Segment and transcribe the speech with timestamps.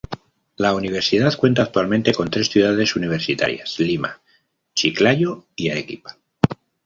[0.55, 4.19] La universidad cuenta actualmente con tres ciudades universitarias: Lima,
[4.73, 6.17] Chiclayo y Arequipa.